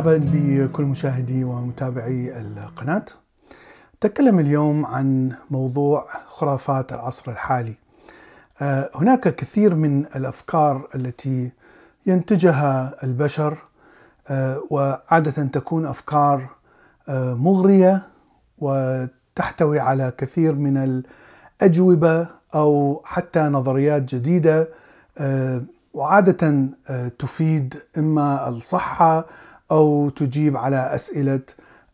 مرحبا 0.00 0.30
بكل 0.32 0.84
مشاهدي 0.84 1.44
ومتابعي 1.44 2.40
القناة. 2.40 3.04
نتكلم 3.96 4.38
اليوم 4.38 4.86
عن 4.86 5.32
موضوع 5.50 6.06
خرافات 6.26 6.92
العصر 6.92 7.30
الحالي. 7.30 7.74
آه، 8.62 8.90
هناك 8.94 9.34
كثير 9.34 9.74
من 9.74 10.06
الأفكار 10.16 10.88
التي 10.94 11.50
ينتجها 12.06 12.94
البشر 13.04 13.58
آه، 14.28 14.62
وعادة 14.70 15.44
تكون 15.44 15.86
أفكار 15.86 16.48
آه، 17.08 17.34
مغرية 17.34 18.02
وتحتوي 18.58 19.80
على 19.80 20.12
كثير 20.18 20.54
من 20.54 21.02
الأجوبة 21.62 22.26
أو 22.54 23.02
حتى 23.04 23.40
نظريات 23.40 24.14
جديدة 24.14 24.68
وعادة 25.94 26.68
تفيد 27.18 27.76
إما 27.98 28.48
الصحة 28.48 29.26
أو 29.70 30.10
تجيب 30.10 30.56
على 30.56 30.94
أسئلة 30.94 31.40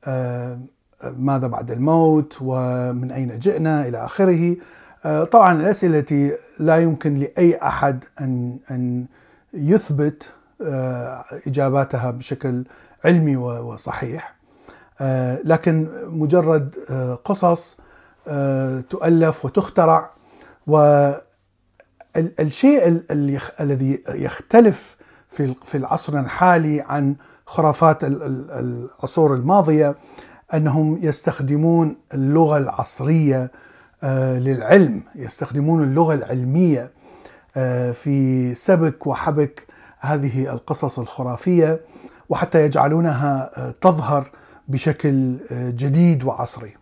آه، 0.05 0.59
ماذا 1.03 1.47
بعد 1.47 1.71
الموت 1.71 2.39
ومن 2.41 3.13
أين 3.13 3.39
جئنا 3.39 3.89
إلى 3.89 4.05
آخره. 4.05 4.57
آه، 5.05 5.25
طبعا 5.25 5.53
الأسئلة 5.53 5.99
التي 5.99 6.33
لا 6.59 6.79
يمكن 6.79 7.15
لأي 7.15 7.57
أحد 7.57 8.05
أن 8.21 8.59
أن 8.71 9.07
يثبت 9.55 10.31
آه، 10.63 11.25
إجاباتها 11.47 12.11
بشكل 12.11 12.65
علمي 13.05 13.37
وصحيح. 13.37 14.37
لكن 15.45 15.89
مجرد 16.07 16.75
قصص 17.25 17.77
تؤلف 18.91 19.45
وتخترع 19.45 20.11
والشيء 20.67 21.27
الذي 23.61 24.03
يختلف 24.09 24.97
في 25.65 25.75
العصر 25.75 26.21
الحالي 26.21 26.81
عن 26.81 27.17
خرافات 27.47 28.05
العصور 28.05 29.35
الماضية 29.35 29.97
أنهم 30.55 30.99
يستخدمون 31.03 31.97
اللغة 32.15 32.59
العصرية 32.59 33.51
آه، 34.03 34.39
للعلم 34.39 35.03
يستخدمون 35.15 35.83
اللغة 35.83 36.15
العلمية 36.15 36.91
آه، 37.57 37.93
في 37.93 38.55
سبك 38.55 39.07
وحبك 39.07 39.67
هذه 39.99 40.53
القصص 40.53 40.99
الخرافية 40.99 41.81
وحتى 42.29 42.65
يجعلونها 42.65 43.51
آه، 43.57 43.75
تظهر 43.81 44.31
بشكل 44.69 45.37
جديد 45.53 46.25
وعصري. 46.25 46.75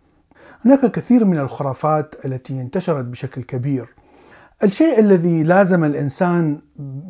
هناك 0.65 0.91
كثير 0.91 1.25
من 1.25 1.39
الخرافات 1.39 2.15
التي 2.25 2.61
انتشرت 2.61 3.05
بشكل 3.05 3.43
كبير 3.43 3.95
الشيء 4.63 4.99
الذي 4.99 5.43
لازم 5.43 5.85
الإنسان 5.85 6.61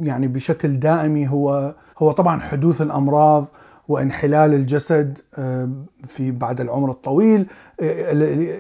يعني 0.00 0.28
بشكل 0.28 0.78
دائمي 0.78 1.28
هو 1.28 1.74
هو 1.98 2.12
طبعا 2.12 2.40
حدوث 2.40 2.82
الأمراض 2.82 3.46
وانحلال 3.88 4.54
الجسد 4.54 5.18
آه، 5.38 5.70
في 6.06 6.30
بعد 6.30 6.60
العمر 6.60 6.90
الطويل 6.90 7.46
آه، 7.80 8.12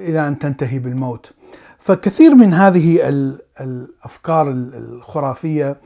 إلى 0.08 0.28
أن 0.28 0.38
تنتهي 0.38 0.78
بالموت. 0.78 1.32
فكثير 1.78 2.34
من 2.34 2.52
هذه 2.52 3.08
الأفكار 3.60 4.50
الخرافية 4.50 5.76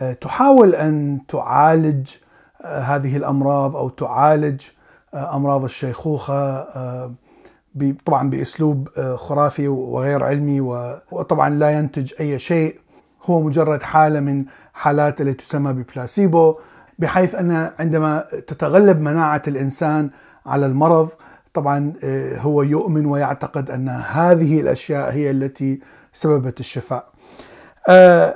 آه، 0.00 0.12
تحاول 0.12 0.74
أن 0.74 1.20
تعالج 1.28 2.08
هذه 2.64 3.16
الأمراض 3.16 3.76
أو 3.76 3.88
تعالج 3.88 4.60
أمراض 5.14 5.64
الشيخوخة 5.64 6.66
طبعا 8.06 8.30
بأسلوب 8.30 8.88
آه، 8.98 9.16
خرافي 9.16 9.68
وغير 9.68 10.24
علمي 10.24 10.60
وطبعا 11.10 11.50
لا 11.50 11.70
ينتج 11.70 12.12
أي 12.20 12.38
شيء 12.38 12.78
هو 13.24 13.42
مجرد 13.42 13.82
حالة 13.82 14.20
من 14.20 14.44
حالات 14.74 15.20
التي 15.20 15.46
تسمى 15.46 15.72
ببلاسيبو 15.72 16.58
بحيث 16.98 17.34
أن 17.34 17.70
عندما 17.78 18.24
تتغلب 18.46 19.00
مناعة 19.00 19.42
الإنسان 19.48 20.10
على 20.46 20.66
المرض 20.66 21.08
طبعا 21.54 21.92
آه، 22.04 22.38
هو 22.38 22.62
يؤمن 22.62 23.06
ويعتقد 23.06 23.70
أن 23.70 23.88
هذه 23.88 24.60
الأشياء 24.60 25.12
هي 25.12 25.30
التي 25.30 25.80
سببت 26.12 26.60
الشفاء. 26.60 27.08
آه، 27.88 28.34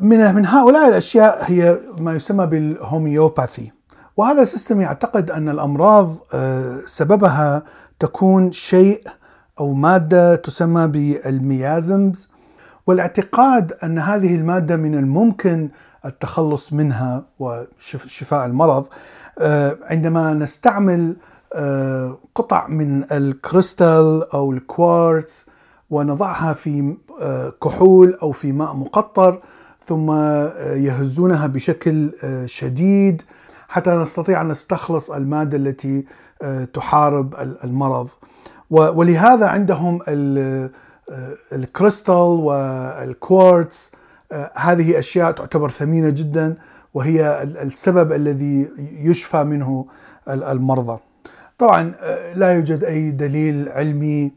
من 0.00 0.34
من 0.34 0.46
هؤلاء 0.46 0.88
الأشياء 0.88 1.38
هي 1.44 1.78
ما 1.98 2.14
يسمى 2.14 2.46
بالهوميوباثي 2.46 3.72
وهذا 4.16 4.44
سيستم 4.44 4.80
يعتقد 4.80 5.30
أن 5.30 5.48
الأمراض 5.48 6.16
سببها 6.86 7.62
تكون 7.98 8.52
شيء 8.52 9.02
أو 9.60 9.72
مادة 9.72 10.34
تسمى 10.34 10.86
بالميازمز 10.86 12.28
والاعتقاد 12.86 13.72
أن 13.72 13.98
هذه 13.98 14.34
المادة 14.34 14.76
من 14.76 14.94
الممكن 14.94 15.68
التخلص 16.04 16.72
منها 16.72 17.24
وشفاء 17.38 18.46
المرض 18.46 18.86
آه، 19.38 19.78
عندما 19.82 20.34
نستعمل 20.34 21.16
آه، 21.54 22.18
قطع 22.34 22.68
من 22.68 23.12
الكريستال 23.12 24.32
أو 24.34 24.52
الكوارتز 24.52 25.46
ونضعها 25.90 26.52
في 26.52 26.96
آه، 27.20 27.52
كحول 27.62 28.14
أو 28.22 28.32
في 28.32 28.52
ماء 28.52 28.74
مقطر 28.74 29.40
ثم 29.86 30.10
يهزونها 30.60 31.46
بشكل 31.46 32.10
شديد 32.46 33.22
حتى 33.74 33.90
نستطيع 33.90 34.40
أن 34.40 34.48
نستخلص 34.48 35.10
المادة 35.10 35.56
التي 35.56 36.04
آه، 36.42 36.64
تحارب 36.64 37.34
المرض 37.64 38.08
ولهذا 38.70 39.46
عندهم 39.46 40.00
آه، 40.08 40.70
الكريستال 41.52 42.14
والكوارتز 42.14 43.90
آه، 44.32 44.50
هذه 44.56 44.98
أشياء 44.98 45.32
تعتبر 45.32 45.70
ثمينة 45.70 46.10
جدا 46.10 46.56
وهي 46.94 47.42
السبب 47.42 48.12
الذي 48.12 48.68
يشفى 48.78 49.44
منه 49.44 49.86
المرضى. 50.28 51.00
طبعا 51.58 51.92
لا 52.34 52.52
يوجد 52.52 52.84
أي 52.84 53.10
دليل 53.10 53.68
علمي 53.68 54.32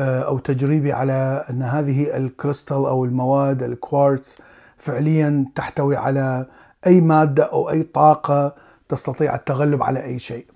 أو 0.00 0.38
تجريبي 0.38 0.92
على 0.92 1.44
أن 1.50 1.62
هذه 1.62 2.16
الكريستال 2.16 2.76
أو 2.76 3.04
المواد 3.04 3.62
الكوارتز 3.62 4.38
فعليا 4.76 5.46
تحتوي 5.54 5.96
على 5.96 6.46
أي 6.86 7.00
مادة 7.00 7.44
أو 7.44 7.70
أي 7.70 7.82
طاقة 7.82 8.67
تستطيع 8.88 9.34
التغلب 9.34 9.82
على 9.82 10.04
أي 10.04 10.18
شيء. 10.18 10.46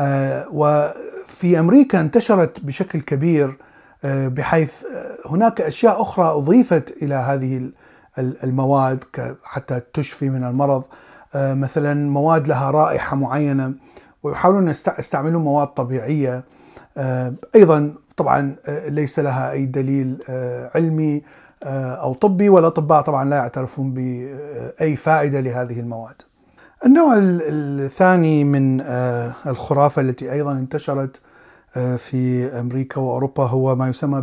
آه، 0.00 0.46
وفي 0.52 1.58
أمريكا 1.58 2.00
انتشرت 2.00 2.60
بشكل 2.64 3.00
كبير 3.00 3.56
آه، 4.04 4.28
بحيث 4.28 4.84
آه، 4.84 5.28
هناك 5.30 5.60
أشياء 5.60 6.02
أخرى 6.02 6.24
أضيفت 6.24 7.02
إلى 7.02 7.14
هذه 7.14 7.70
المواد 8.18 9.04
حتى 9.44 9.80
تشفي 9.94 10.30
من 10.30 10.44
المرض 10.44 10.84
مثلا 11.34 12.10
مواد 12.10 12.48
لها 12.48 12.70
رائحة 12.70 13.16
معينة 13.16 13.74
ويحاولون 14.22 14.68
يستعملون 14.68 15.42
مواد 15.42 15.66
طبيعية 15.66 16.44
أيضا 17.54 17.94
طبعا 18.16 18.56
ليس 18.68 19.18
لها 19.18 19.52
أي 19.52 19.66
دليل 19.66 20.22
علمي 20.74 21.22
أو 21.64 22.14
طبي 22.14 22.48
والاطباء 22.48 23.02
طبعا 23.02 23.24
لا 23.24 23.36
يعترفون 23.36 23.94
باي 23.94 24.96
فائدة 24.96 25.40
لهذه 25.40 25.80
المواد. 25.80 26.22
النوع 26.86 27.14
الثاني 27.18 28.44
من 28.44 28.80
آه، 28.80 29.34
الخرافة 29.46 30.02
التي 30.02 30.32
أيضا 30.32 30.52
انتشرت 30.52 31.20
آه، 31.76 31.96
في 31.96 32.46
أمريكا 32.60 33.00
وأوروبا 33.00 33.44
هو 33.44 33.76
ما 33.76 33.88
يسمى 33.88 34.20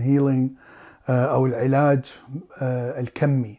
healing 0.00 0.50
آه، 1.08 1.24
أو 1.26 1.46
العلاج 1.46 2.04
الكمي. 2.62 3.58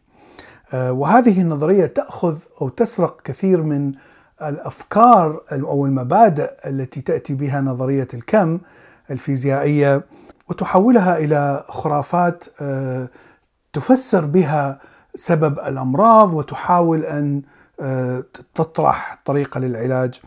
وهذه 0.74 1.40
النظرية 1.40 1.86
تأخذ 1.86 2.38
أو 2.62 2.68
تسرق 2.68 3.22
كثير 3.22 3.62
من 3.62 3.92
الأفكار 4.42 5.42
أو 5.52 5.86
المبادئ 5.86 6.50
التي 6.66 7.00
تأتي 7.00 7.34
بها 7.34 7.60
نظرية 7.60 8.08
الكم 8.14 8.58
الفيزيائية 9.10 10.04
وتحولها 10.48 11.18
إلى 11.18 11.64
خرافات 11.68 12.44
تفسر 13.72 14.24
بها 14.24 14.80
سبب 15.14 15.58
الأمراض 15.58 16.34
وتحاول 16.34 17.04
أن 17.04 17.42
تطرح 18.54 19.22
طريقة 19.24 19.60
للعلاج. 19.60 20.20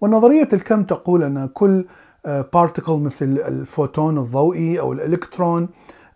ونظرية 0.00 0.48
الكم 0.52 0.84
تقول 0.84 1.22
أن 1.22 1.46
كل 1.46 1.84
particle 2.26 2.92
آه، 2.92 2.98
مثل 2.98 3.24
الفوتون 3.24 4.18
الضوئي 4.18 4.80
أو 4.80 4.92
الإلكترون 4.92 5.68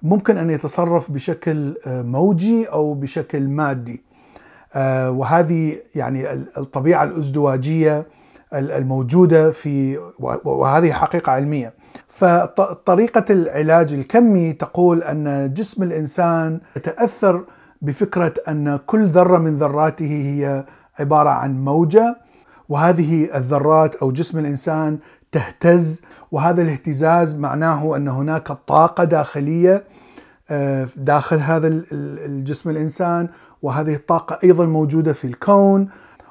ممكن 0.02 0.38
أن 0.38 0.50
يتصرف 0.50 1.10
بشكل 1.10 1.74
آه، 1.86 2.02
موجي 2.02 2.64
أو 2.66 2.94
بشكل 2.94 3.48
مادي. 3.48 4.04
آه، 4.74 5.10
وهذه 5.10 5.76
يعني 5.94 6.32
الطبيعة 6.32 7.04
الأزدواجية 7.04 8.06
الموجودة 8.52 9.50
في 9.50 9.98
وهذه 10.44 10.92
حقيقة 10.92 11.32
علمية. 11.32 11.74
فطريقة 12.08 13.24
العلاج 13.30 13.92
الكمي 13.92 14.52
تقول 14.52 15.02
أن 15.02 15.52
جسم 15.54 15.82
الإنسان 15.82 16.60
يتأثر 16.76 17.44
بفكرة 17.82 18.34
أن 18.48 18.76
كل 18.86 19.06
ذرة 19.06 19.38
من 19.38 19.56
ذراته 19.56 20.06
هي 20.06 20.64
عبارة 20.98 21.30
عن 21.30 21.64
موجة 21.64 22.16
وهذه 22.68 23.36
الذرات 23.36 23.94
أو 23.94 24.10
جسم 24.10 24.38
الإنسان 24.38 24.98
تهتز 25.32 26.02
وهذا 26.32 26.62
الاهتزاز 26.62 27.34
معناه 27.34 27.96
أن 27.96 28.08
هناك 28.08 28.48
طاقة 28.48 29.04
داخلية 29.04 29.84
آه، 30.50 30.88
داخل 30.96 31.38
هذا 31.38 31.82
الجسم 31.92 32.70
الإنسان 32.70 33.28
وهذه 33.62 33.94
الطاقة 33.94 34.38
أيضا 34.44 34.64
موجودة 34.64 35.12
في 35.12 35.24
الكون 35.24 35.88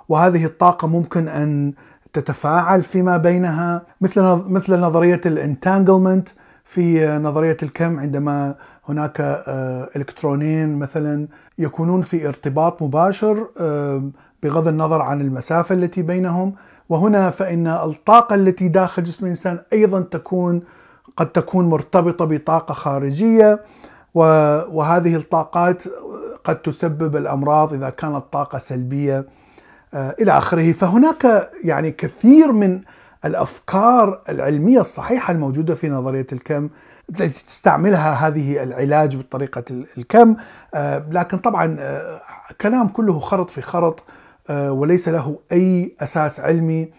وهذه 0.09 0.45
الطاقة 0.45 0.87
ممكن 0.87 1.27
أن 1.27 1.73
تتفاعل 2.13 2.83
فيما 2.83 3.17
بينها. 3.17 3.85
مثل 4.01 4.21
مثل 4.47 4.79
نظرية 4.79 5.21
الانتانجلمنت 5.25 6.29
في 6.65 7.17
نظرية 7.17 7.57
الكم 7.63 7.99
عندما 7.99 8.55
هناك 8.89 9.21
آه، 9.21 9.89
الكترونين 9.95 10.79
مثلا 10.79 11.27
يكونون 11.57 12.01
في 12.01 12.27
ارتباط 12.27 12.81
مباشر 12.81 13.47
بغض 14.43 14.67
النظر 14.67 15.01
عن 15.01 15.21
المسافة 15.21 15.75
التي 15.75 16.01
بينهم. 16.01 16.55
وهنا 16.89 17.29
فإن 17.29 17.67
الطاقة 17.67 18.35
التي 18.35 18.67
داخل 18.67 19.03
جسم 19.03 19.25
الإنسان 19.25 19.59
أيضا 19.73 19.99
تكون 19.99 20.61
قد 21.17 21.31
تكون 21.31 21.65
مرتبطة 21.69 22.25
بطاقة 22.25 22.73
خارجية. 22.73 23.63
وهذه 24.15 25.15
الطاقات 25.15 25.83
قد 26.43 26.61
تسبب 26.61 27.15
الأمراض 27.15 27.73
إذا 27.73 27.89
كانت 27.89 28.23
طاقة 28.31 28.57
سلبية 28.57 29.27
آه، 29.93 30.15
إلى 30.21 30.31
آخره. 30.31 30.71
فهناك 30.71 31.49
يعني 31.63 31.91
كثير 31.91 32.51
من 32.51 32.81
الأفكار 33.25 34.21
العلمية 34.29 34.81
الصحيحة 34.81 35.31
الموجودة 35.31 35.75
في 35.75 35.89
نظرية 35.89 36.27
الكم 36.31 36.69
التي 37.09 37.45
تستعملها 37.45 38.27
هذه 38.27 38.63
العلاج 38.63 39.15
بطريقة 39.15 39.63
الكم. 39.97 40.35
آه، 40.73 41.05
لكن 41.11 41.37
طبعا 41.37 41.75
آه، 41.79 42.21
كلام 42.61 42.87
كله 42.87 43.19
خرط 43.19 43.49
في 43.49 43.61
خرط 43.61 44.03
وليس 44.49 45.09
له 45.09 45.39
أي 45.51 45.95
أساس 46.01 46.39
علمي. 46.39 46.91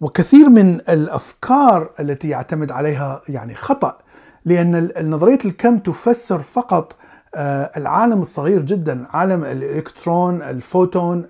وكثير 0.00 0.48
من 0.48 0.74
الأفكار 0.74 1.90
التي 2.00 2.28
يعتمد 2.28 2.70
عليها 2.70 3.22
يعني 3.28 3.54
خطأ 3.54 3.98
لأن 4.44 4.90
نظرية 5.10 5.38
الكم 5.44 5.78
تفسر 5.78 6.38
فقط 6.38 6.96
آه، 7.34 7.70
العالم 7.76 8.20
الصغير 8.20 8.62
جدا 8.62 9.06
عالم 9.10 9.44
الإلكترون 9.44 10.42
الفوتون 10.42 11.26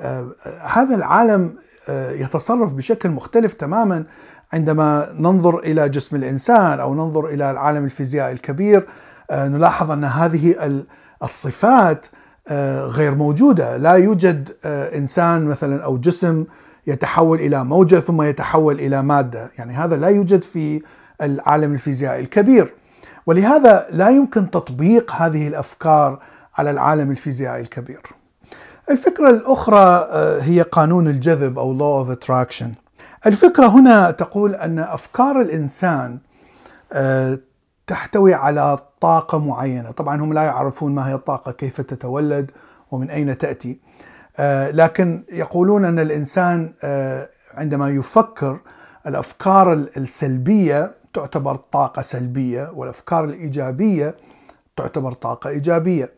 آه، 0.00 0.34
هذا 0.66 0.94
العالم 0.94 1.54
آه، 1.88 2.12
يتصرف 2.12 2.72
بشكل 2.72 3.10
مختلف 3.10 3.54
تماما. 3.54 4.04
عندما 4.52 5.08
ننظر 5.18 5.58
إلى 5.58 5.88
جسم 5.88 6.16
الإنسان 6.16 6.80
أو 6.80 6.94
ننظر 6.94 7.26
إلى 7.26 7.50
العالم 7.50 7.84
الفيزيائي 7.84 8.32
الكبير 8.32 8.86
نلاحظ 9.32 9.90
أن 9.90 10.04
هذه 10.04 10.82
الصفات 11.22 12.06
غير 12.86 13.14
موجودة 13.14 13.76
لا 13.76 13.92
يوجد 13.92 14.50
إنسان 14.94 15.44
مثلا 15.44 15.84
أو 15.84 15.98
جسم 15.98 16.44
يتحول 16.86 17.38
إلى 17.38 17.64
موجة 17.64 17.96
ثم 17.96 18.22
يتحول 18.22 18.80
إلى 18.80 19.02
مادة 19.02 19.50
يعني 19.58 19.72
هذا 19.72 19.96
لا 19.96 20.08
يوجد 20.08 20.44
في 20.44 20.82
العالم 21.22 21.72
الفيزيائي 21.72 22.20
الكبير 22.20 22.74
ولهذا 23.26 23.86
لا 23.90 24.08
يمكن 24.08 24.50
تطبيق 24.50 25.12
هذه 25.12 25.48
الأفكار 25.48 26.18
على 26.56 26.70
العالم 26.70 27.10
الفيزيائي 27.10 27.60
الكبير. 27.60 28.00
الفكرة 28.90 29.30
الأخرى 29.30 30.08
آه، 30.10 30.40
هي 30.40 30.62
قانون 30.62 31.08
الجذب 31.08 31.58
أو 31.58 31.78
law 31.78 32.06
of 32.06 32.18
attraction. 32.18 32.68
الفكرة 33.26 33.66
هنا 33.66 34.10
تقول 34.10 34.54
أن 34.54 34.78
أفكار 34.78 35.40
الإنسان 35.40 36.18
آه، 36.92 37.38
تحتوي 37.86 38.34
على 38.34 38.78
طاقة 39.00 39.38
معينة، 39.38 39.90
طبعا 39.90 40.20
هم 40.20 40.32
لا 40.32 40.42
يعرفون 40.42 40.94
ما 40.94 41.08
هي 41.08 41.14
الطاقة، 41.14 41.52
كيف 41.52 41.80
تتولد 41.80 42.50
ومن 42.90 43.10
أين 43.10 43.38
تأتي. 43.38 43.80
آه، 44.38 44.70
لكن 44.70 45.24
يقولون 45.32 45.84
أن 45.84 45.98
الإنسان 45.98 46.72
عندما 47.54 47.88
يفكر 47.90 48.60
الأفكار 49.06 49.72
السلبية 49.72 50.94
تعتبر 51.14 51.56
طاقة 51.56 52.02
سلبية 52.02 52.70
والأفكار 52.74 53.24
الإيجابية 53.24 54.14
تعتبر 54.76 55.12
طاقة 55.12 55.50
إيجابية 55.50 56.12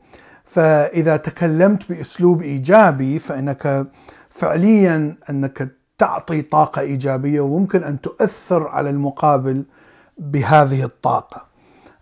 فإذا 0.45 1.17
تكلمت 1.17 1.89
بأسلوب 1.89 2.43
إيجابي 2.43 3.19
فإنك 3.19 3.87
فعليا 4.31 5.17
أنك 5.31 5.69
تعطي 6.03 6.43
طاقة 6.43 6.81
إيجابية 6.81 7.41
وممكن 7.41 7.85
أن 7.85 8.01
تؤثر 8.01 8.69
على 8.69 8.91
المقابل 8.91 9.65
بهذه 10.19 10.85
الطاقة 10.85 11.47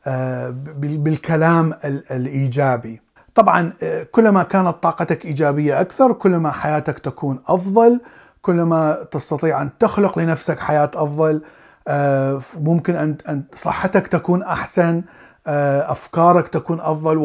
آه، 0.07 0.55
بالكلام 0.79 1.75
الإيجابي. 2.11 3.01
طبعا 3.35 3.73
آه، 3.83 4.03
كلما 4.03 4.43
كانت 4.43 4.69
طاقتك 4.83 5.25
إيجابية 5.25 5.81
أكثر 5.81 6.13
كلما 6.13 6.51
حياتك 6.51 6.99
تكون 6.99 7.41
أفضل 7.47 8.01
كلما 8.43 9.07
تستطيع 9.11 9.63
أن 9.63 9.71
تخلق 9.79 10.19
لنفسك 10.19 10.59
حياة 10.61 10.91
أفضل 10.95 11.43
آه، 11.89 12.41
ممكن 12.61 12.97
ان 12.97 13.43
صحتك 13.55 14.07
تكون 14.07 14.43
أحسن 14.43 15.03
أفكارك 15.47 16.49
تكون 16.49 16.81
أفضل 16.81 17.17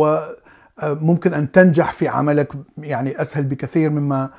وممكن 0.84 1.34
أن 1.34 1.52
تنجح 1.52 1.94
في 1.94 2.08
عملك 2.08 2.54
يعني 2.78 3.22
أسهل 3.22 3.44
بكثير 3.44 3.90
مما 3.90 4.30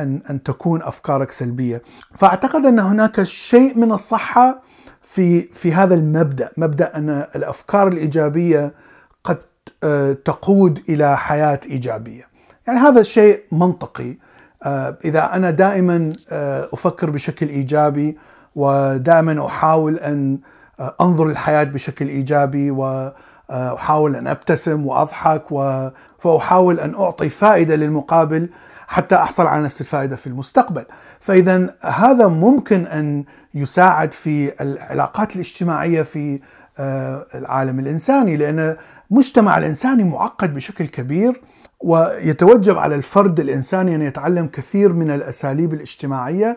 أن 0.00 0.20
أن 0.30 0.42
تكون 0.42 0.82
أفكارك 0.82 1.32
سلبية. 1.32 1.82
فأعتقد 2.18 2.66
أن 2.66 2.80
هناك 2.80 3.22
شيء 3.22 3.78
من 3.78 3.92
الصحة 3.92 4.62
في 5.02 5.42
في 5.42 5.72
هذا 5.72 5.94
المبدأ 5.94 6.50
مبدأ 6.56 6.96
أن 6.96 7.10
الأفكار 7.36 7.88
الإيجابية 7.88 8.74
قد 9.24 9.38
تقود 10.24 10.82
إلى 10.88 11.16
حياة 11.18 11.60
إيجابية. 11.70 12.24
يعني 12.66 12.78
هذا 12.78 13.02
شيء 13.02 13.42
منطقي. 13.52 14.16
إذا 15.04 15.34
أنا 15.34 15.50
دائما 15.50 16.12
أفكر 16.72 17.10
بشكل 17.10 17.48
إيجابي 17.48 18.18
ودائما 18.56 19.46
أحاول 19.46 19.96
أن 19.96 20.38
أنظر 21.00 21.24
للحياه 21.28 21.64
بشكل 21.64 22.08
إيجابي 22.08 22.70
واحاول 23.48 24.16
أن 24.16 24.26
أبتسم 24.26 24.86
وأضحك 24.86 25.44
فاحاول 26.18 26.80
أن 26.80 26.94
أعطي 26.94 27.28
فائدة 27.28 27.76
للمقابل 27.76 28.48
حتى 28.86 29.14
أحصل 29.14 29.46
على 29.46 29.62
نفس 29.62 29.80
الفائدة 29.80 30.16
في 30.16 30.26
المستقبل. 30.26 30.84
فاذا 31.20 31.74
هذا 31.82 32.26
ممكن 32.26 32.86
أن 32.86 33.24
يساعد 33.54 34.14
في 34.14 34.62
العلاقات 34.62 35.34
الاجتماعية 35.34 36.02
في 36.02 36.40
آه، 36.78 37.26
العالم 37.34 37.78
الإنساني 37.78 38.36
لأن 38.36 38.76
المجتمع 39.10 39.58
الإنساني 39.58 40.04
معقد 40.04 40.54
بشكل 40.54 40.86
كبير 40.86 41.40
ويتوجب 41.80 42.78
على 42.78 42.94
الفرد 42.94 43.40
الإنساني 43.40 43.94
أن 43.94 44.02
يتعلم 44.02 44.46
كثير 44.46 44.92
من 44.92 45.10
الأساليب 45.10 45.74
الاجتماعية 45.74 46.56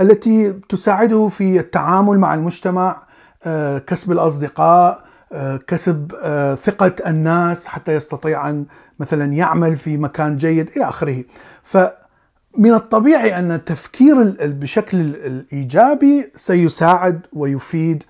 التي 0.00 0.52
تساعده 0.52 1.28
في 1.28 1.60
التعامل 1.60 2.18
مع 2.18 2.34
المجتمع 2.34 3.02
آه، 3.44 3.78
كسب 3.78 4.12
الأصدقاء 4.12 4.92
آه، 4.92 5.07
كسب 5.66 6.14
آه، 6.22 6.54
ثقة 6.54 6.92
الناس 7.06 7.66
حتى 7.66 7.94
يستطيع 7.94 8.50
أن 8.50 8.66
مثلا 9.00 9.32
يعمل 9.32 9.76
في 9.76 9.96
مكان 9.96 10.36
جيد 10.36 10.70
إلى 10.76 10.84
آخره. 10.84 11.24
فمن 11.62 12.74
الطبيعي 12.74 13.38
أن 13.38 13.52
التفكير 13.52 14.36
بشكل 14.40 15.00
الإيجابي 15.00 16.32
سيساعد 16.36 17.20
ويفيد. 17.32 18.04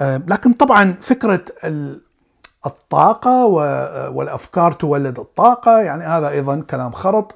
لكن 0.00 0.52
طبعا 0.52 0.94
فكرة 1.00 1.44
الطاقة 2.66 3.46
والأفكار 4.10 4.72
تولد 4.72 5.18
الطاقة. 5.18 5.80
يعني 5.80 6.04
هذا 6.04 6.28
أيضا 6.28 6.60
كلام 6.70 6.90
خرط. 6.90 7.34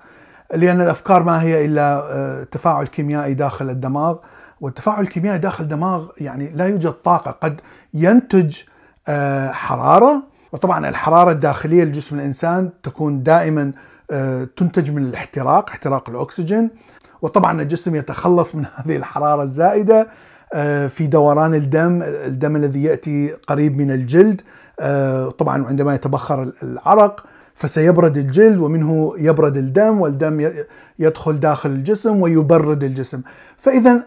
لأن 0.54 0.80
الأفكار 0.80 1.22
ما 1.22 1.42
هي 1.42 1.64
إلا 1.64 2.12
آه، 2.12 2.42
تفاعل 2.44 2.86
كيميائي 2.86 3.34
داخل 3.34 3.70
الدماغ. 3.70 4.16
والتفاعل 4.60 5.02
الكيميائي 5.02 5.38
داخل 5.38 5.64
الدماغ 5.64 6.06
يعني 6.18 6.50
لا 6.50 6.66
يوجد 6.66 6.92
طاقة. 6.92 7.30
قد 7.30 7.60
ينتج 7.94 8.56
آه، 9.08 9.50
حرارة. 9.52 10.22
وطبعا 10.52 10.88
الحرارة 10.88 11.30
الداخلية 11.30 11.84
لجسم 11.84 12.16
الإنسان 12.16 12.70
تكون 12.82 13.22
دائما 13.22 13.72
آه، 14.10 14.48
تنتج 14.56 14.90
من 14.90 15.02
الاحتراق 15.02 15.70
احتراق 15.70 16.10
الأكسجين. 16.10 16.70
وطبعا 17.22 17.62
الجسم 17.62 17.94
يتخلص 17.94 18.54
من 18.54 18.64
هذه 18.76 18.96
الحرارة 18.96 19.42
الزائدة 19.42 20.06
في 20.88 21.06
دوران 21.06 21.54
الدم 21.54 22.02
الدم 22.02 22.56
الذي 22.56 22.82
يأتي 22.82 23.34
قريب 23.48 23.78
من 23.78 23.90
الجلد. 23.90 24.42
طبعا 25.38 25.66
عندما 25.66 25.94
يتبخر 25.94 26.52
العرق 26.62 27.24
فسيبرد 27.54 28.16
الجلد 28.16 28.58
ومنه 28.58 29.14
يبرد 29.18 29.56
الدم 29.56 30.00
والدم 30.00 30.52
يدخل 30.98 31.40
داخل 31.40 31.70
الجسم 31.70 32.20
ويبرد 32.20 32.84
الجسم. 32.84 33.22
فاذا 33.58 34.02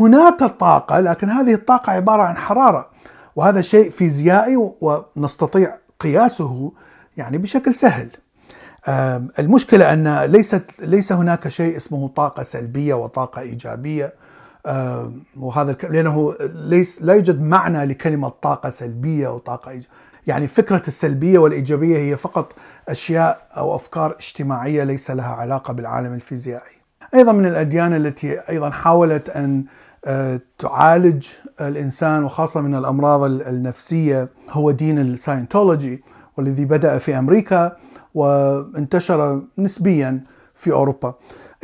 هناك 0.00 0.44
طاقة 0.44 1.00
لكن 1.00 1.30
هذه 1.30 1.54
الطاقة 1.54 1.92
عبارة 1.92 2.22
عن 2.22 2.36
حرارة. 2.36 2.88
وهذا 3.38 3.60
شيء 3.60 3.90
فيزيائي 3.90 4.72
ونستطيع 4.80 5.76
قياسه 6.00 6.72
يعني 7.16 7.38
بشكل 7.38 7.74
سهل. 7.74 8.08
المشكلة 9.38 9.92
أن 9.92 10.24
ليست 10.24 10.64
ليس 10.78 11.12
هناك 11.12 11.48
شيء 11.48 11.76
اسمه 11.76 12.08
طاقة 12.08 12.42
سلبية 12.42 12.94
وطاقة 12.94 13.40
إيجابية. 13.40 14.14
وهذا 15.36 15.76
لأنه 15.82 16.34
ليس 16.54 17.02
لا 17.02 17.14
يوجد 17.14 17.42
معنى 17.42 17.84
لكلمة 17.84 18.28
طاقة 18.28 18.70
سلبية 18.70 19.28
وطاقه 19.28 19.70
إيجابية 19.70 19.90
يعني 20.26 20.46
فكرة 20.46 20.82
السلبية 20.88 21.38
والإيجابية 21.38 21.98
هي 21.98 22.16
فقط 22.16 22.52
أشياء 22.88 23.46
أو 23.56 23.76
أفكار 23.76 24.16
اجتماعية 24.20 24.84
ليس 24.84 25.10
لها 25.10 25.34
علاقة 25.34 25.72
بالعالم 25.72 26.12
الفيزيائي. 26.12 26.77
أيضا 27.14 27.32
من 27.32 27.46
الأديان 27.46 27.94
التي 27.94 28.40
أيضا 28.40 28.70
حاولت 28.70 29.28
أن 29.30 29.64
تعالج 30.58 31.26
الإنسان 31.60 32.24
وخاصة 32.24 32.60
من 32.60 32.74
الأمراض 32.74 33.22
النفسية 33.22 34.28
هو 34.50 34.70
دين 34.70 34.98
الساينتولوجي 34.98 36.04
والذي 36.36 36.64
بدأ 36.64 36.98
في 36.98 37.18
أمريكا 37.18 37.76
وانتشر 38.14 39.42
نسبيا 39.58 40.24
في 40.54 40.72
أوروبا. 40.72 41.14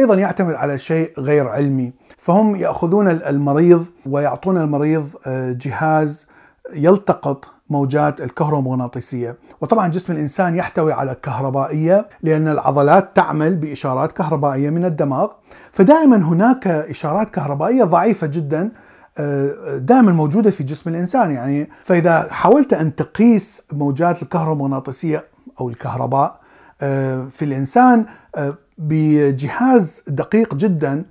أيضا 0.01 0.15
يعتمد 0.15 0.55
على 0.55 0.79
شيء 0.79 1.13
غير 1.19 1.49
علمي، 1.49 1.93
فهم 2.19 2.57
يأخذون 2.57 3.09
المريض 3.09 3.87
ويعطون 4.07 4.59
المريض 4.59 5.09
جهاز 5.29 6.29
يلتقط 6.75 7.51
موجات 7.75 8.21
الكهرومغناطيسية. 8.21 9.37
وطبعا 9.61 9.89
جسم 9.89 10.13
الإنسان 10.13 10.57
يحتوي 10.57 10.93
على 10.93 11.17
كهربائية 11.23 12.07
لأن 12.23 12.49
العضلات 12.49 13.17
تعمل 13.17 13.57
بإشارات 13.57 14.13
كهربائية 14.13 14.71
من 14.71 14.85
الدماغ. 14.85 15.29
فدائما 15.73 16.17
هناك 16.17 16.67
إشارات 16.67 17.31
كهربائية 17.31 17.85
ضعيفة 17.85 18.27
جدا 18.27 18.71
آه، 19.19 19.77
دائما 19.77 20.13
موجودة 20.13 20.51
في 20.51 20.65
جسم 20.65 20.91
الإنسان. 20.91 21.31
يعني 21.31 21.69
فإذا 21.85 22.29
حاولت 22.31 22.73
أن 22.73 22.95
تقيس 22.95 23.63
موجات 23.73 24.23
الكهرومغناطيسية 24.23 25.25
أو 25.61 25.69
الكهرباء 25.69 26.41
آه، 26.83 27.25
في 27.31 27.45
الإنسان 27.45 28.07
آه، 28.37 28.55
بجهاز 28.79 30.03
دقيق 30.09 30.55
جدا 30.55 31.05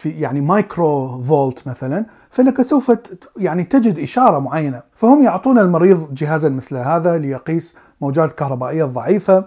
في 0.00 0.10
يعني 0.10 0.40
micro 0.40 1.22
volt 1.22 1.68
مثلا 1.68 2.06
فإنك 2.30 2.62
سوف 2.62 2.92
يعني 3.36 3.64
تجد 3.64 3.98
إشارة 3.98 4.38
معينة. 4.38 4.82
فهم 4.94 5.22
يعطون 5.22 5.58
المريض 5.58 6.14
جهازا 6.14 6.48
مثل 6.48 6.76
هذا 6.76 7.18
ليقيس 7.18 7.76
موجات 8.00 8.32
كهربائية 8.32 8.84
ضعيفة 8.84 9.44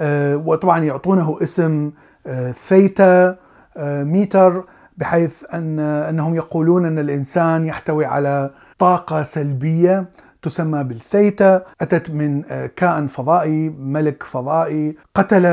آه، 0.00 0.36
وطبعا 0.36 0.84
يعطونه 0.84 1.38
اسم 1.42 1.92
آه، 2.26 2.50
ثيتا 2.50 3.36
آه، 3.76 4.04
ميتر 4.04 4.64
بحيث 4.98 5.44
أن 5.54 5.78
أنهم 5.78 6.34
يقولون 6.34 6.84
أن 6.84 6.98
الإنسان 6.98 7.66
يحتوي 7.66 8.04
على 8.04 8.50
طاقة 8.78 9.22
سلبية 9.22 10.06
تسمى 10.42 10.84
بالثيتا 10.84 11.62
أتت 11.80 12.10
من 12.10 12.42
كائن 12.76 13.06
فضائي 13.06 13.70
ملك 13.70 14.22
فضائي 14.22 14.96
قتل 15.14 15.46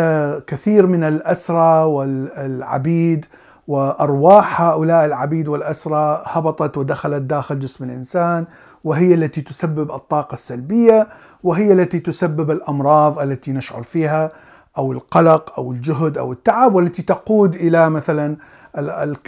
كثير 0.47 0.87
من 0.87 1.03
الأسرى 1.03 1.83
والعبيد 1.83 3.25
وأرواح 3.67 4.61
هؤلاء 4.61 5.05
العبيد 5.05 5.47
والأسرى 5.47 6.23
هبطت 6.25 6.77
ودخلت 6.77 7.21
داخل 7.21 7.59
جسم 7.59 7.83
الإنسان 7.83 8.45
وهي 8.83 9.13
التي 9.13 9.41
تسبب 9.41 9.91
الطاقة 9.91 10.33
السلبية 10.33 11.07
وهي 11.43 11.73
التي 11.73 11.99
تسبب 11.99 12.51
الأمراض 12.51 13.19
التي 13.19 13.51
نشعر 13.51 13.83
فيها 13.83 14.31
أو 14.77 14.91
القلق 14.91 15.59
أو 15.59 15.71
الجهد 15.71 16.17
أو 16.17 16.31
التعب 16.31 16.75
والتي 16.75 17.01
تقود 17.01 17.55
إلى 17.55 17.89
مثلا 17.89 18.37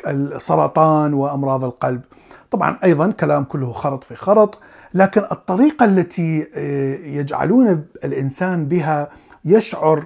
السرطان 0.08 1.14
وأمراض 1.14 1.64
القلب. 1.64 2.02
طبعا 2.52 2.78
أيضا 2.84 3.12
كلام 3.12 3.44
كله 3.44 3.72
خرط 3.72 4.04
في 4.04 4.16
خرط، 4.16 4.58
لكن 4.94 5.22
الطريقة 5.32 5.86
التي 5.86 6.48
آه، 6.56 6.96
يجعلون 6.96 7.86
الإنسان 8.04 8.66
بها 8.68 9.10
يشعر 9.46 10.06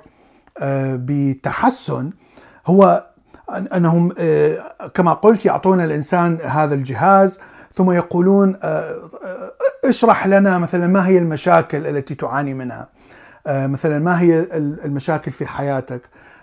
آه، 0.60 1.00
بتحسن 1.04 2.12
هو 2.68 3.08
أنهم 3.50 4.14
آه، 4.18 4.88
كما 4.94 5.14
قلت 5.14 5.46
يعطون 5.46 5.82
الإنسان 5.82 6.38
هذا 6.44 6.76
الجهاز 6.76 7.40
ثم 7.74 7.92
يقولون 7.92 8.56
آه، 8.64 8.92
آه، 9.24 9.52
اشرح 9.86 10.28
لنا 10.28 10.58
مثلا 10.58 10.88
ما 10.88 11.08
هي 11.08 11.18
المشاكل 11.18 11.88
التي 11.88 12.16
تعاني 12.16 12.54
منها. 12.54 12.90
مثلا 13.48 14.00
ما 14.00 14.22
هي 14.22 14.48
المشاكل 14.86 15.32
في 15.32 15.46
حياتك؟ 15.46 16.02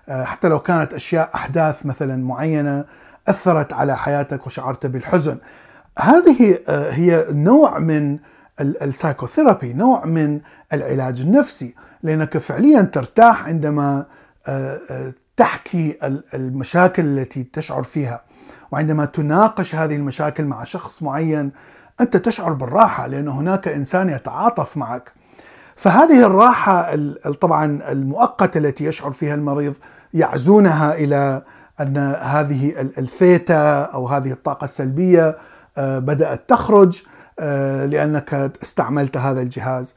حتى 0.08 0.48
لو 0.48 0.58
كانت 0.58 0.94
أشياء 0.94 1.30
أحداث 1.34 1.86
مثلا 1.86 2.16
معينة 2.16 2.84
أثرت 3.28 3.72
على 3.72 3.96
حياتك 3.96 4.46
وشعرت 4.46 4.86
بالحزن. 4.86 5.38
هذه 5.98 6.58
هي 6.68 7.26
نوع 7.30 7.78
من 7.78 8.18
السايكوثيرابي 8.60 9.72
نوع 9.72 10.04
من 10.04 10.40
العلاج 10.72 11.20
النفسي 11.20 11.74
لأنك 12.02 12.38
فعليا 12.38 12.82
ترتاح 12.82 13.46
عندما 13.46 14.06
تحكي 15.36 15.98
المشاكل 16.34 17.04
التي 17.04 17.42
تشعر 17.42 17.82
فيها. 17.82 18.24
وعندما 18.70 19.04
تناقش 19.04 19.74
هذه 19.74 19.96
المشاكل 19.96 20.44
مع 20.44 20.64
شخص 20.64 21.02
معين 21.02 21.52
أنت 22.00 22.16
تشعر 22.16 22.52
بالراحة 22.52 23.06
لأن 23.06 23.28
هناك 23.28 23.68
إنسان 23.68 24.10
يتعاطف 24.10 24.76
معك. 24.76 25.12
فهذه 25.76 26.26
الراحة 26.26 26.96
طبعا 27.40 27.92
المؤقته 27.92 28.58
التي 28.58 28.84
يشعر 28.84 29.10
فيها 29.12 29.34
المريض 29.34 29.74
يعزونها 30.14 30.94
إلى 30.94 31.42
أن 31.80 31.96
هذه 32.20 32.80
الثيتا 32.98 33.82
أو 33.82 34.08
هذه 34.08 34.32
الطاقة 34.32 34.64
السلبية 34.64 35.36
آه، 35.78 35.98
بدأت 35.98 36.48
تخرج 36.48 37.02
آه، 37.38 37.86
لأنك 37.86 38.34
استعملت 38.62 39.16
هذا 39.16 39.42
الجهاز. 39.42 39.94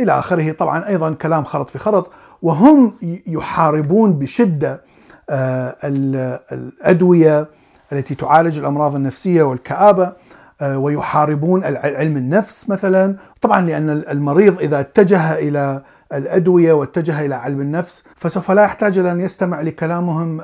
إلى 0.00 0.18
آخره. 0.18 0.52
طبعا 0.52 0.88
أيضا 0.88 1.12
كلام 1.12 1.44
خرط 1.44 1.70
في 1.70 1.78
خرط. 1.78 2.10
وهم 2.42 2.94
يحاربون 3.26 4.12
بشدة 4.12 4.82
آه، 5.30 5.76
الأدوية 6.52 7.48
التي 7.92 8.14
تعالج 8.14 8.58
الأمراض 8.58 8.94
النفسية 8.94 9.42
والكآبة 9.42 10.12
آه، 10.60 10.78
ويحاربون 10.78 11.64
علم 11.64 12.16
النفس 12.16 12.68
مثلا. 12.68 13.16
طبعا 13.40 13.60
لأن 13.60 13.90
المريض 13.90 14.60
إذا 14.60 14.80
اتجه 14.80 15.38
إلى 15.38 15.82
الأدوية 16.12 16.72
واتجه 16.72 17.24
إلى 17.24 17.34
علم 17.34 17.60
النفس 17.60 18.04
فسوف 18.16 18.50
لا 18.50 18.62
يحتاج 18.62 18.98
إلى 18.98 19.12
أن 19.12 19.20
يستمع 19.20 19.60
لكلامهم 19.60 20.40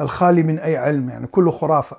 الخالي 0.00 0.42
من 0.42 0.58
أي 0.58 0.76
علم 0.76 1.08
يعني 1.08 1.26
كله 1.26 1.50
خرافة. 1.50 1.96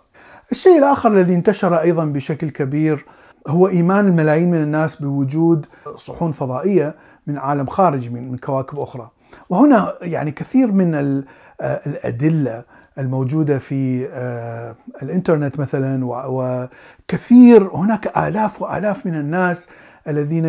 الشيء 0.52 0.78
الآخر 0.78 1.12
الذي 1.12 1.36
انتشر 1.36 1.82
أيضا 1.82 2.06
بشكل 2.06 2.50
كبير 2.50 3.06
هو 3.48 3.68
إيمان 3.68 4.08
الملايين 4.08 4.52
من 4.52 4.62
الناس 4.62 4.96
بوجود 4.96 5.66
صحون 5.96 6.32
فضائية 6.32 6.96
من 7.28 7.38
عالم 7.38 7.66
خارجي 7.66 8.10
من 8.10 8.38
كواكب 8.38 8.80
أخرى. 8.80 9.10
وهنا 9.50 9.94
يعني 10.02 10.32
كثير 10.32 10.72
من 10.72 10.96
آه، 10.96 11.24
الأدلة 11.62 12.64
الموجودة 12.98 13.60
في 13.60 14.08
آه، 14.12 14.76
الإنترنت 15.04 15.60
مثلا 15.60 16.06
وكثير 16.06 17.64
هناك 17.74 18.18
آلاف 18.18 18.62
وآلاف 18.62 19.06
من 19.06 19.16
الناس 19.16 19.68
الذين 20.08 20.46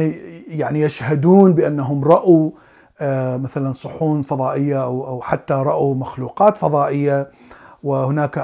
يعني 0.48 0.80
يشهدون 0.80 1.54
بأنهم 1.54 2.04
رأوا 2.04 2.50
آه، 3.00 3.36
مثلا 3.36 3.72
صحون 3.72 4.22
فضائية 4.22 4.84
أو 4.84 5.20
حتى 5.22 5.54
رأوا 5.54 5.94
مخلوقات 5.94 6.56
فضائية 6.56 7.30
وهناك 7.82 8.38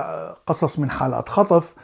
قصص 0.46 0.78
من 0.78 0.90
حالات 0.90 1.28
خطف 1.28 1.74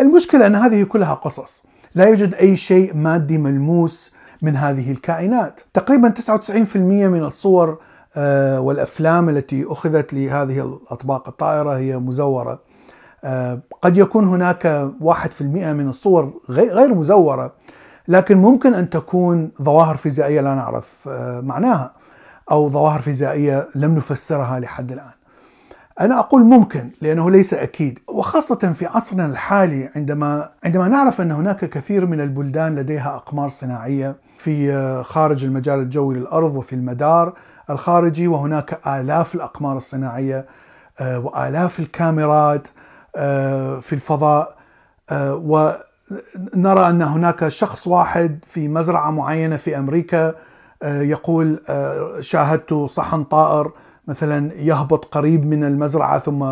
المشكلة 0.00 0.46
أن 0.46 0.56
هذه 0.56 0.82
كلها 0.82 1.14
قصص. 1.14 1.64
لا 1.94 2.04
يوجد 2.04 2.34
أي 2.34 2.56
شيء 2.56 2.96
مادي 2.96 3.38
ملموس 3.38 4.12
من 4.42 4.56
هذه 4.56 4.92
الكائنات. 4.92 5.60
تقريبا 5.74 6.08
99% 6.08 6.76
من 7.08 7.24
الصور 7.24 7.78
آه، 8.16 8.60
والأفلام 8.60 9.28
التي 9.28 9.64
أخذت 9.68 10.14
لهذه 10.14 10.66
الأطباق 10.66 11.28
الطائرة 11.28 11.76
هي 11.76 11.98
مزورة. 11.98 12.60
آه، 13.24 13.60
قد 13.82 13.96
يكون 13.96 14.24
هناك 14.24 14.90
1% 15.00 15.72
من 15.72 15.88
الصور 15.88 16.40
غير 16.50 16.94
مزورة 16.94 17.52
لكن 18.08 18.36
ممكن 18.36 18.74
أن 18.74 18.90
تكون 18.90 19.50
ظواهر 19.62 19.96
فيزيائية 19.96 20.40
لا 20.40 20.54
نعرف 20.54 21.08
آه، 21.08 21.40
معناها 21.40 21.94
أو 22.50 22.68
ظواهر 22.68 23.00
فيزيائية 23.00 23.68
لم 23.74 23.94
نفسرها 23.94 24.60
لحد 24.60 24.92
الآن. 24.92 25.21
أنا 26.00 26.18
أقول 26.18 26.42
ممكن 26.42 26.90
لأنه 27.00 27.30
ليس 27.30 27.54
أكيد. 27.54 27.98
وخاصة 28.08 28.72
في 28.72 28.86
عصرنا 28.86 29.26
الحالي 29.26 29.90
عندما 29.96 30.48
عندما 30.64 30.88
نعرف 30.88 31.20
أن 31.20 31.32
هناك 31.32 31.64
كثير 31.64 32.06
من 32.06 32.20
البلدان 32.20 32.74
لديها 32.74 33.16
أقمار 33.16 33.48
صناعية 33.48 34.16
في 34.38 35.02
خارج 35.04 35.44
المجال 35.44 35.78
الجوي 35.78 36.14
للأرض 36.14 36.56
وفي 36.56 36.72
المدار 36.72 37.32
الخارجي 37.70 38.28
وهناك 38.28 38.80
آلاف 38.86 39.34
الأقمار 39.34 39.76
الصناعية 39.76 40.46
آه، 41.00 41.18
وآلاف 41.18 41.80
الكاميرات 41.80 42.68
آه، 43.16 43.80
في 43.80 43.92
الفضاء 43.92 44.56
آه، 45.10 45.34
ونرى 45.34 46.88
أن 46.88 47.02
هناك 47.02 47.48
شخص 47.48 47.86
واحد 47.86 48.44
في 48.48 48.68
مزرعة 48.68 49.10
معينة 49.10 49.56
في 49.56 49.78
أمريكا 49.78 50.34
يقول 50.84 51.60
شاهدت 52.20 52.74
صحن 52.74 53.24
طائر 53.24 53.72
مثلا 54.08 54.52
يهبط 54.54 55.04
قريب 55.04 55.46
من 55.46 55.64
المزرعة 55.64 56.18
ثم 56.18 56.46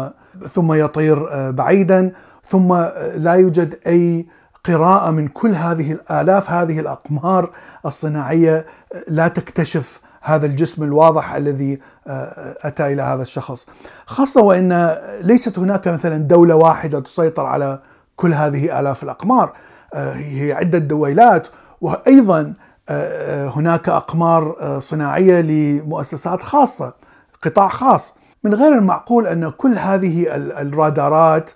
ثم 0.49 0.73
يطير 0.73 1.33
آه، 1.33 1.51
بعيدا 1.51 2.13
ثم 2.45 2.75
لا 3.15 3.33
يوجد 3.33 3.79
أي 3.87 4.27
قراءة 4.65 5.11
من 5.11 5.29
كل 5.29 5.55
هذه 5.55 5.93
الالاف 5.93 6.51
هذه 6.51 6.81
الأقمار 6.81 7.51
الصناعية 7.87 8.67
آه، 8.95 9.05
لا 9.09 9.29
تكتشف 9.29 10.01
هذا 10.23 10.47
الجسم 10.47 10.83
الواضح 10.83 11.35
الذي 11.35 11.81
آه، 12.07 12.57
أتى 12.63 12.93
إلى 12.93 13.03
هذا 13.03 13.23
الشخص. 13.23 13.69
خاصة 14.07 14.43
وإن 14.43 14.99
ليست 15.23 15.59
هناك 15.59 15.89
مثلا 15.89 16.17
دولة 16.17 16.55
واحدة 16.55 17.01
تسيطر 17.01 17.47
على 17.47 17.79
كل 18.17 18.35
هذه 18.35 18.81
آلاف 18.81 19.03
الأقمار 19.03 19.53
هي 19.95 20.53
عدة 20.53 20.79
دويلات 20.79 21.49
وأيضا 21.81 22.55
هناك 23.57 23.89
أقمار 23.89 24.57
صناعية 24.81 25.41
لمؤسسات 25.41 26.43
خاصة. 26.43 26.95
قطاع 27.43 27.69
خاص 27.69 28.15
من 28.45 28.55
غير 28.55 28.75
المعقول 28.75 29.27
أن 29.27 29.51
كل 29.51 29.79
هذه 29.79 30.27
الرادارات 30.35 31.51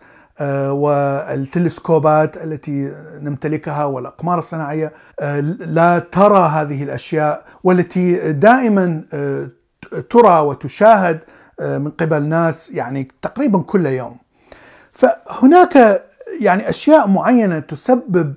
والتلسكوبات 0.70 2.36
التي 2.36 2.92
نمتلكها 3.20 3.84
والأقمار 3.84 4.38
الصناعية 4.38 4.92
لا 5.58 5.98
ترى 5.98 6.48
هذه 6.48 6.82
الأشياء 6.82 7.44
والتي 7.64 8.32
دائما 8.32 9.04
ترى 10.10 10.40
وتشاهد 10.40 11.20
من 11.60 11.90
قبل 11.90 12.28
ناس 12.28 12.70
يعني 12.70 13.08
تقريبا 13.22 13.58
كل 13.58 13.86
يوم. 13.86 14.16
فهناك 14.92 16.04
يعني 16.40 16.68
أشياء 16.68 17.08
معينة 17.08 17.58
تسبب 17.58 18.34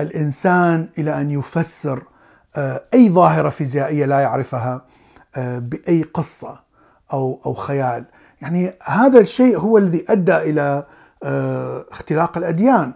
الإنسان 0.00 0.88
إلى 0.98 1.20
أن 1.20 1.30
يفسر 1.30 2.02
آه، 2.56 2.82
أي 2.94 3.10
ظاهرة 3.10 3.48
فيزيائية 3.48 4.06
لا 4.06 4.20
يعرفها 4.20 4.84
آه، 5.36 5.58
بأي 5.58 6.02
قصة 6.02 6.61
أو 7.12 7.40
أو 7.46 7.54
خيال، 7.54 8.04
يعني 8.40 8.72
هذا 8.84 9.20
الشيء 9.20 9.58
هو 9.58 9.78
الذي 9.78 10.04
أدى 10.08 10.36
إلى 10.36 10.84
آه، 11.22 11.84
اختلاق 11.90 12.38
الأديان، 12.38 12.92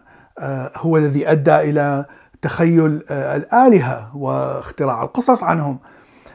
هو 0.76 0.96
الذي 0.96 1.30
أدى 1.30 1.56
إلى 1.56 2.04
تخيل 2.42 3.02
الآلهة 3.11 4.16
واختراع 4.16 5.02
القصص 5.02 5.42
عنهم. 5.42 5.78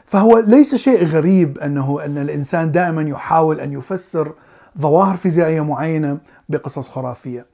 فهو 0.05 0.39
ليس 0.39 0.75
شيء 0.75 1.05
غريب 1.05 1.57
أنه 1.57 2.05
أن 2.05 2.17
الإنسان 2.17 2.71
دائما 2.71 3.01
يحاول 3.01 3.59
أن 3.59 3.73
يفسر 3.73 4.33
ظواهر 4.79 5.17
فيزيائية 5.17 5.61
معينة 5.61 6.17
بقصص 6.49 6.89
خرافية. 6.89 7.45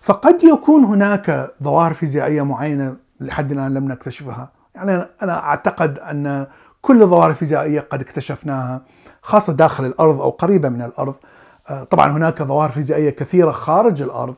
فقد 0.00 0.44
يكون 0.44 0.84
هناك 0.84 1.50
ظواهر 1.62 1.94
فيزيائية 1.94 2.42
معينة 2.42 2.96
لحد 3.20 3.52
الآن 3.52 3.74
لم 3.74 3.88
نكتشفها، 3.88 4.52
يعني 4.74 5.06
أنا 5.22 5.38
أعتقد 5.38 5.98
أن 5.98 6.46
كل 6.86 7.02
الظواهر 7.02 7.30
الفيزيائية 7.30 7.80
قد 7.80 8.00
اكتشفناها 8.00 8.82
خاصة 9.22 9.52
داخل 9.52 9.84
الأرض 9.84 10.20
أو 10.20 10.30
قريبة 10.30 10.68
من 10.68 10.82
الأرض. 10.82 11.14
آه، 11.70 11.84
طبعا 11.84 12.12
هناك 12.12 12.42
ظواهر 12.42 12.68
فيزيائية 12.68 13.10
كثيرة 13.10 13.50
خارج 13.50 14.02
الأرض 14.02 14.34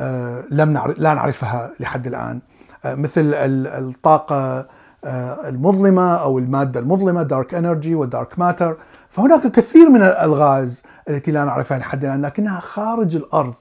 آه، 0.00 0.44
لم 0.50 0.72
نعرف 0.72 0.98
لا 0.98 1.14
نعرفها 1.14 1.72
لحد 1.80 2.06
الآن. 2.06 2.40
آه، 2.84 2.94
مثل 2.94 3.34
الطاقة 3.34 4.66
المظلمة 5.48 6.16
أو 6.16 6.38
المادة 6.38 6.80
المظلمة 6.80 7.22
دارك 7.22 7.54
انرجي 7.54 7.94
ودارك 7.94 8.38
ماتر 8.38 8.76
فهناك 9.10 9.46
كثير 9.46 9.90
من 9.90 10.02
الألغاز 10.02 10.82
التي 11.08 11.30
لا 11.30 11.44
نعرفها 11.44 11.78
لحد 11.78 12.04
الآن 12.04 12.22
لكنها 12.22 12.60
خارج 12.60 13.16
الأرض. 13.16 13.54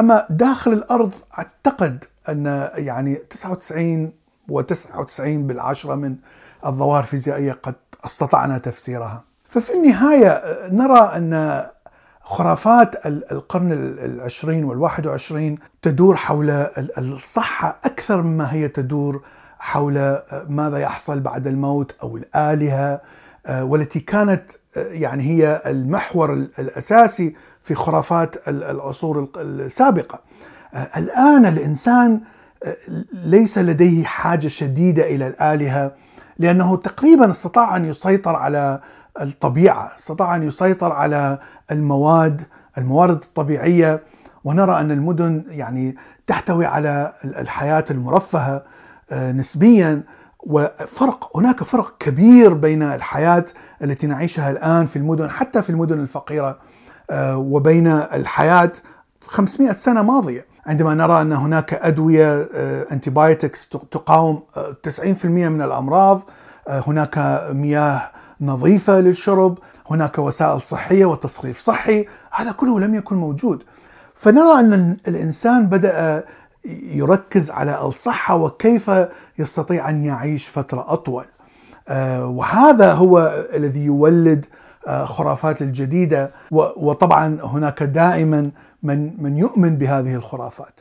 أما 0.00 0.26
داخل 0.30 0.72
الأرض 0.72 1.12
أعتقد 1.38 2.04
أن 2.28 2.68
يعني 2.74 3.14
99 3.14 4.12
و99 4.50 5.20
بالعشرة 5.20 5.94
من 5.94 6.16
الظواهر 6.66 7.02
الفيزيائية 7.02 7.52
قد 7.52 7.74
استطعنا 8.04 8.58
تفسيرها. 8.58 9.24
ففي 9.48 9.72
النهاية 9.72 10.42
نرى 10.70 11.00
أن 11.00 11.66
خرافات 12.22 13.06
القرن 13.06 13.72
العشرين 13.98 14.64
والواحد 14.64 15.06
وعشرين 15.06 15.58
تدور 15.82 16.16
حول 16.16 16.50
الصحة 16.98 17.78
أكثر 17.84 18.22
مما 18.22 18.52
هي 18.52 18.68
تدور 18.68 19.22
حول 19.58 20.18
ماذا 20.48 20.78
يحصل 20.78 21.20
بعد 21.20 21.46
الموت 21.46 21.94
أو 22.02 22.16
الآلهة 22.16 23.00
والتي 23.50 24.00
كانت 24.00 24.42
يعني 24.76 25.22
هي 25.22 25.62
المحور 25.66 26.32
الأساسي 26.32 27.34
في 27.62 27.74
خرافات 27.74 28.48
العصور 28.48 29.28
السابقة. 29.36 30.20
الآن 30.96 31.46
الإنسان 31.46 32.20
ليس 33.12 33.58
لديه 33.58 34.04
حاجة 34.04 34.48
شديدة 34.48 35.02
إلى 35.02 35.26
الآلهة 35.26 35.92
لأنه 36.40 36.76
تقريبا 36.76 37.30
استطاع 37.30 37.76
أن 37.76 37.84
يسيطر 37.84 38.36
على 38.36 38.80
الطبيعة، 39.20 39.92
استطاع 39.98 40.36
أن 40.36 40.42
يسيطر 40.42 40.92
على 40.92 41.38
المواد، 41.70 42.42
الموارد 42.78 43.22
الطبيعية. 43.22 44.02
ونرى 44.44 44.80
أن 44.80 44.90
المدن 44.90 45.44
يعني 45.48 45.96
تحتوي 46.26 46.66
على 46.66 47.12
الحياة 47.24 47.84
المرفهة 47.90 48.64
نسبيا. 49.12 50.02
وفرق 50.42 51.36
هناك 51.36 51.62
فرق 51.64 51.98
كبير 51.98 52.54
بين 52.54 52.82
الحياة 52.82 53.44
التي 53.82 54.06
نعيشها 54.06 54.50
الآن 54.50 54.86
في 54.86 54.96
المدن 54.96 55.30
حتى 55.30 55.62
في 55.62 55.70
المدن 55.70 56.00
الفقيرة 56.00 56.58
آه، 57.10 57.36
وبين 57.36 57.86
الحياة 57.86 58.72
500 59.26 59.72
سنة 59.72 60.02
ماضية. 60.02 60.46
عندما 60.70 60.94
نرى 60.94 61.22
أن 61.22 61.32
هناك 61.32 61.74
أدوية 61.74 62.48
أنتيبايوتكس 62.92 63.68
آه، 63.74 63.78
تقاوم 63.90 64.42
90% 64.82 65.24
آه، 65.24 65.48
من 65.48 65.62
الأمراض 65.62 66.22
هناك 66.68 67.18
مياه 67.52 68.10
نظيفة 68.40 69.00
للشرب 69.00 69.58
هناك 69.90 70.18
وسائل 70.18 70.62
صحية 70.62 71.04
وتصريف 71.04 71.58
صحي 71.58 72.06
هذا 72.32 72.52
كله 72.52 72.80
لم 72.80 72.94
يكن 72.94 73.16
موجود. 73.16 73.62
فنرى 74.14 74.60
أن 74.60 74.96
الإنسان 75.08 75.66
بدأ 75.66 76.24
يركز 76.82 77.50
على 77.50 77.80
الصحة 77.82 78.36
وكيف 78.36 78.90
يستطيع 79.38 79.88
أن 79.88 80.04
يعيش 80.04 80.48
فترة 80.48 80.92
أطول. 80.92 81.24
وهذا 82.20 82.92
هو 82.92 83.44
الذي 83.54 83.84
يولد 83.84 84.46
خرافات 85.04 85.62
الجديدة. 85.62 86.30
وطبعا 86.50 87.38
هناك 87.42 87.82
دائما 87.82 88.50
من 88.82 89.22
من 89.22 89.36
يؤمن 89.36 89.76
بهذه 89.76 90.14
الخرافات. 90.14 90.80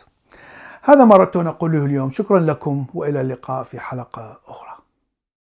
هذا 0.84 1.06
ما 1.06 1.16
أردت 1.16 1.36
أن 1.36 1.48
أقوله 1.48 1.86
اليوم، 1.86 2.10
شكرا 2.10 2.40
لكم 2.40 2.86
وإلى 2.94 3.22
اللقاء 3.22 3.64
في 3.64 3.80
حلقة 3.80 4.40
أخرى. 4.48 4.69